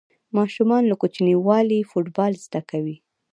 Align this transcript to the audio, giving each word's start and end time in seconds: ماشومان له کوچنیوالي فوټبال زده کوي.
ماشومان 0.37 0.83
له 0.87 0.95
کوچنیوالي 1.01 1.79
فوټبال 1.89 2.33
زده 2.45 2.61
کوي. 2.69 2.97